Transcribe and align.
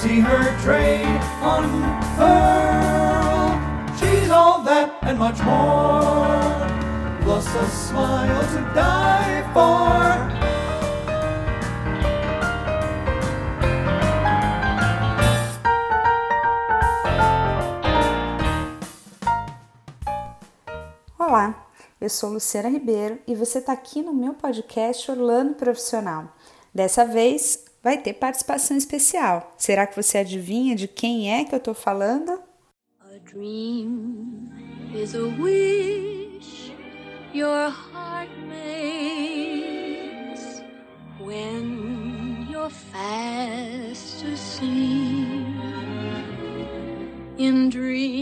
see 0.00 0.18
her 0.18 0.44
tray 0.62 1.04
unfurl. 1.42 1.92
She's 3.98 4.30
all 4.30 4.62
that 4.62 4.96
and 5.02 5.18
much 5.18 5.38
more, 5.42 6.64
plus 7.20 7.46
a 7.54 7.66
smile 7.68 8.40
to 8.52 8.60
die 8.74 9.44
for. 9.52 10.40
Olá, 21.18 21.54
eu 22.00 22.08
sou 22.08 22.30
Luciana 22.30 22.70
Ribeiro 22.70 23.18
e 23.28 23.34
você 23.34 23.58
está 23.58 23.74
aqui 23.74 24.00
no 24.02 24.14
meu 24.14 24.32
podcast 24.32 25.10
Orlando 25.10 25.56
Profissional. 25.56 26.24
Dessa 26.74 27.04
vez, 27.04 27.69
vai 27.82 27.98
ter 27.98 28.14
participação 28.14 28.76
especial. 28.76 29.54
Será 29.56 29.86
que 29.86 29.96
você 29.96 30.18
adivinha 30.18 30.76
de 30.76 30.86
quem 30.86 31.32
é 31.32 31.44
que 31.44 31.54
eu 31.54 31.58
estou 31.58 31.74
falando? 31.74 32.32
A 33.00 33.18
dream 33.24 34.50
is 34.94 35.14
a 35.14 35.22
wish 35.40 36.72
your 37.32 37.70
heart 37.70 38.30
makes 38.48 39.80
when 41.20 42.46
you're 42.50 42.70
fast 42.70 44.24
asleep. 44.24 45.46
In 47.38 47.70
dreams 47.70 48.19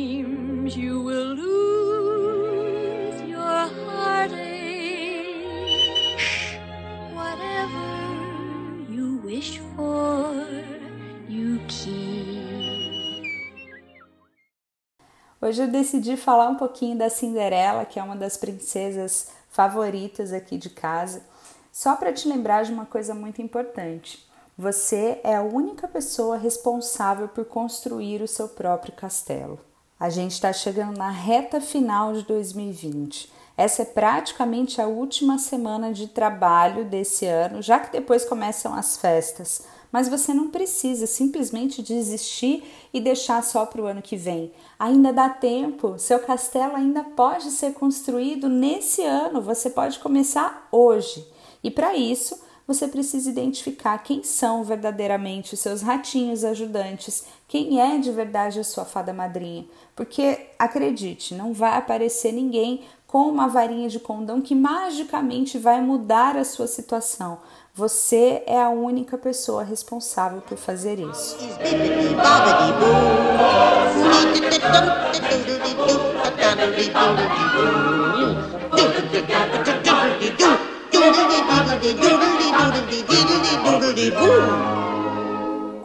Hoje 15.41 15.63
eu 15.63 15.69
decidi 15.69 16.17
falar 16.17 16.49
um 16.49 16.57
pouquinho 16.57 16.99
da 16.99 17.09
Cinderela, 17.09 17.85
que 17.85 18.01
é 18.01 18.03
uma 18.03 18.17
das 18.17 18.37
princesas 18.37 19.29
favoritas 19.49 20.33
aqui 20.33 20.59
de 20.59 20.69
casa, 20.69 21.23
só 21.73 21.95
para 21.95 22.13
te 22.13 22.29
lembrar 22.29 22.65
de 22.65 22.73
uma 22.73 22.85
coisa 22.85 23.15
muito 23.15 23.41
importante. 23.41 24.27
Você 24.59 25.21
é 25.23 25.37
a 25.37 25.43
única 25.43 25.87
pessoa 25.87 26.37
responsável 26.37 27.29
por 27.29 27.45
construir 27.45 28.21
o 28.21 28.27
seu 28.27 28.49
próprio 28.49 28.93
castelo. 28.93 29.61
A 30.01 30.11
gente 30.11 30.33
está 30.33 30.53
chegando 30.53 30.99
na 30.99 31.11
reta 31.11 31.61
final 31.61 32.13
de 32.13 32.25
2020. 32.25 33.33
Essa 33.59 33.83
é 33.83 33.85
praticamente 33.85 34.81
a 34.81 34.87
última 34.87 35.37
semana 35.37 35.93
de 35.93 36.07
trabalho 36.07 36.85
desse 36.85 37.27
ano, 37.27 37.61
já 37.61 37.81
que 37.81 37.91
depois 37.91 38.25
começam 38.25 38.73
as 38.73 38.97
festas. 38.97 39.65
Mas 39.91 40.09
você 40.09 40.33
não 40.33 40.49
precisa 40.49 41.09
simplesmente 41.09 41.83
desistir 41.83 42.63
e 42.95 43.01
deixar 43.01 43.43
só 43.43 43.67
para 43.67 43.83
o 43.83 43.87
ano 43.87 44.01
que 44.01 44.17
vem. 44.17 44.53
Ainda 44.79 45.13
dá 45.13 45.29
tempo, 45.29 45.99
seu 45.99 46.21
castelo 46.21 46.77
ainda 46.77 47.03
pode 47.03 47.51
ser 47.51 47.73
construído 47.73 48.49
nesse 48.49 49.03
ano, 49.03 49.43
você 49.43 49.69
pode 49.69 49.99
começar 49.99 50.69
hoje. 50.71 51.27
E 51.61 51.69
para 51.69 51.97
isso, 51.97 52.41
você 52.69 52.87
precisa 52.87 53.31
identificar 53.31 53.97
quem 54.05 54.23
são 54.23 54.63
verdadeiramente 54.63 55.55
os 55.55 55.61
seus 55.61 55.81
ratinhos 55.81 56.45
ajudantes, 56.45 57.25
quem 57.49 57.81
é 57.81 57.97
de 57.97 58.13
verdade 58.13 58.61
a 58.61 58.65
sua 58.65 58.85
fada 58.85 59.11
madrinha. 59.11 59.67
Porque, 59.97 60.51
acredite, 60.59 61.35
não 61.35 61.55
vai 61.55 61.79
aparecer 61.79 62.31
ninguém 62.31 62.83
com 63.09 63.23
uma 63.23 63.49
varinha 63.49 63.89
de 63.89 63.99
condão 63.99 64.43
que 64.43 64.55
magicamente 64.55 65.59
vai 65.59 65.81
mudar 65.81 66.37
a 66.37 66.45
sua 66.45 66.67
situação. 66.67 67.39
Você 67.75 68.43
é 68.47 68.61
a 68.61 68.69
única 68.69 69.17
pessoa 69.17 69.65
responsável 69.65 70.43
por 70.43 70.59
fazer 70.59 70.99
isso. 71.01 71.39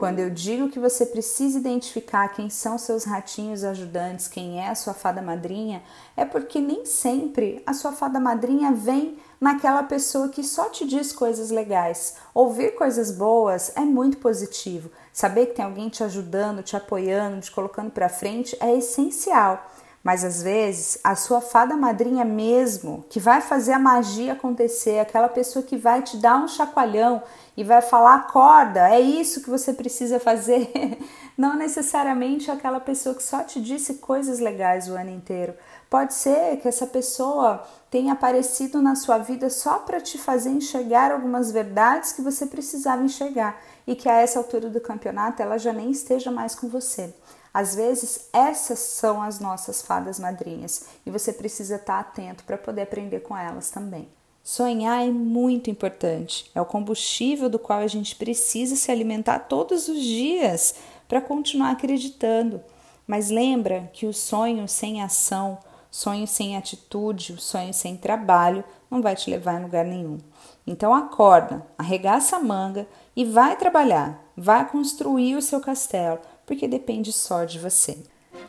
Quando 0.03 0.19
eu 0.19 0.30
digo 0.30 0.68
que 0.68 0.80
você 0.80 1.06
precisa 1.06 1.58
identificar 1.58 2.28
quem 2.28 2.50
são 2.50 2.78
seus 2.78 3.06
ratinhos 3.06 3.64
ajudantes, 3.64 4.28
quem 4.28 4.59
é 4.59 4.68
a 4.68 4.75
sua 4.75 4.94
fada 4.94 5.22
madrinha, 5.22 5.81
é 6.18 6.25
porque 6.25 6.59
nem 6.59 6.86
sempre 6.86 7.64
a 7.66 7.74
sua 7.74 7.94
fada 7.94 8.19
madrinha 8.19 8.74
vem 8.74 9.18
naquela 9.40 9.81
pessoa 9.81 10.28
que 10.28 10.44
só 10.44 10.68
te 10.68 10.86
diz 10.86 11.13
coisas 11.13 11.52
legais. 11.52 12.18
Ouvir 12.34 12.75
coisas 12.75 13.12
boas 13.12 13.72
é 13.78 13.80
muito 13.80 14.18
positivo. 14.18 14.92
Saber 15.13 15.46
que 15.46 15.56
tem 15.56 15.63
alguém 15.63 15.88
te 15.88 16.03
ajudando, 16.03 16.62
te 16.62 16.75
apoiando, 16.75 17.40
te 17.40 17.50
colocando 17.50 17.90
para 17.90 18.09
frente 18.09 18.58
é 18.59 18.75
essencial. 18.75 19.72
Mas 20.03 20.25
às 20.25 20.44
vezes 20.44 20.97
a 21.02 21.16
sua 21.16 21.40
fada 21.40 21.78
madrinha 21.78 22.25
mesmo, 22.25 23.06
que 23.09 23.22
vai 23.22 23.40
fazer 23.40 23.72
a 23.72 23.80
magia 23.80 24.34
acontecer, 24.34 25.00
aquela 25.00 25.30
pessoa 25.30 25.64
que 25.64 25.78
vai 25.78 26.02
te 26.02 26.18
dar 26.18 26.44
um 26.44 26.47
chacoalhão 26.47 27.24
e 27.56 27.64
vai 27.64 27.81
falar: 27.81 28.16
acorda, 28.16 28.90
é 28.90 29.00
isso 29.00 29.42
que 29.42 29.50
você 29.50 29.72
precisa 29.72 30.19
fazer. 30.19 31.00
Não 31.38 31.56
necessariamente 31.56 32.52
aquela 32.52 32.81
pessoa 32.81 33.16
que 33.16 33.24
só 33.24 33.44
te 33.44 33.62
disse 33.62 33.96
coisas 33.96 34.40
legais 34.40 34.90
o 34.90 34.94
ano 34.94 35.09
inteiro. 35.09 35.53
Pode 35.90 36.13
ser 36.13 36.58
que 36.58 36.68
essa 36.68 36.86
pessoa 36.86 37.63
tenha 37.90 38.13
aparecido 38.13 38.81
na 38.81 38.96
sua 38.96 39.19
vida 39.19 39.50
só 39.50 39.80
para 39.80 40.02
te 40.02 40.18
fazer 40.18 40.50
enxergar 40.50 41.12
algumas 41.12 41.52
verdades 41.52 42.12
que 42.12 42.22
você 42.22 42.46
precisava 42.46 43.03
enxergar 43.03 43.62
e 43.88 43.96
que 43.96 44.09
a 44.09 44.18
essa 44.18 44.38
altura 44.38 44.69
do 44.69 44.81
campeonato 44.81 45.42
ela 45.42 45.58
já 45.58 45.72
nem 45.72 45.92
esteja 45.92 46.30
mais 46.30 46.56
com 46.56 46.68
você. 46.68 47.13
Às 47.53 47.75
vezes, 47.75 48.30
essas 48.34 48.80
são 48.80 49.22
as 49.22 49.40
nossas 49.40 49.81
fadas 49.81 50.19
madrinhas 50.19 50.86
e 51.06 51.12
você 51.12 51.31
precisa 51.31 51.75
estar 51.75 52.00
atento 52.00 52.44
para 52.44 52.58
poder 52.58 52.81
aprender 52.81 53.19
com 53.19 53.38
elas 53.38 53.69
também. 53.69 54.08
Sonhar 54.44 55.08
é 55.08 55.12
muito 55.12 55.69
importante, 55.69 56.52
é 56.53 56.59
o 56.59 56.66
combustível 56.66 57.50
do 57.50 57.59
qual 57.59 57.80
a 57.80 57.88
gente 57.88 58.16
precisa 58.16 58.75
se 58.75 58.92
alimentar 58.92 59.40
todos 59.40 59.88
os 59.88 60.02
dias 60.02 60.75
para 61.08 61.22
continuar 61.22 61.72
acreditando. 61.72 62.59
Mas 63.08 63.30
lembra 63.30 63.90
que 63.94 64.06
o 64.06 64.13
sonho 64.13 64.68
sem 64.68 65.02
ação, 65.02 65.59
sonho 65.90 66.28
sem 66.28 66.58
atitude, 66.58 67.34
o 67.34 67.40
sonho 67.40 67.74
sem 67.74 67.96
trabalho 67.96 68.63
não 68.90 69.02
vai 69.02 69.16
te 69.16 69.30
levar 69.30 69.56
a 69.56 69.63
lugar 69.63 69.86
nenhum. 69.86 70.18
Então 70.66 70.94
acorda, 70.94 71.66
arregaça 71.78 72.36
a 72.36 72.40
manga 72.40 72.88
e 73.16 73.24
vai 73.24 73.56
trabalhar, 73.56 74.19
vai 74.36 74.68
construir 74.68 75.36
o 75.36 75.42
seu 75.42 75.62
castelo, 75.62 76.19
porque 76.46 76.68
depende 76.68 77.12
só 77.12 77.46
de 77.46 77.59
você. 77.59 77.98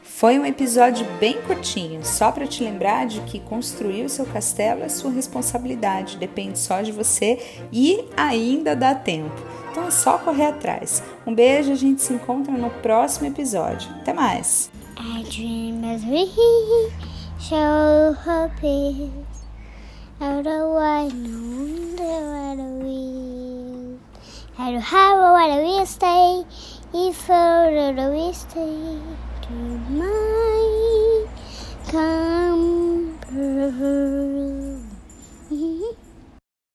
Foi 0.03 0.39
um 0.39 0.47
episódio 0.47 1.07
bem 1.19 1.41
curtinho, 1.43 2.05
só 2.05 2.31
para 2.31 2.47
te 2.47 2.63
lembrar 2.63 3.07
de 3.07 3.21
que 3.23 3.41
construir 3.41 4.05
o 4.05 4.09
seu 4.09 4.25
castelo 4.27 4.83
é 4.83 4.89
sua 4.89 5.11
responsabilidade, 5.11 6.17
depende 6.17 6.59
só 6.59 6.83
de 6.83 6.93
você 6.93 7.39
e 7.73 8.05
ainda 8.17 8.77
dá 8.77 8.95
tempo. 8.95 9.35
Então 9.71 9.87
é 9.87 9.91
só 9.91 10.19
correr 10.19 10.47
atrás. 10.47 11.03
Um 11.27 11.35
beijo, 11.35 11.73
a 11.73 11.75
gente 11.75 12.03
se 12.03 12.13
encontra 12.13 12.53
no 12.53 12.71
próximo 12.71 13.27
episódio. 13.27 13.91
Até 13.97 14.13
mais. 14.13 14.71
I 14.97 15.25
dream 15.25 15.83
as 15.85 16.05
we 16.07 16.29
show 17.41 18.13
her 18.25 18.51
peace 18.61 19.11
out 20.21 20.47
of 20.47 20.75
white 20.75 21.13
wonder 21.97 22.05
where 22.31 22.57
we 22.83 23.99
How 24.57 24.71
do 24.71 24.79
how 24.79 25.35
where 25.35 25.63
we 25.65 25.85
stay 25.85 26.45
if 26.97 27.17
further 27.17 28.13
we 28.13 28.33
stay 28.33 28.55
to 28.55 28.61
my 28.61 29.24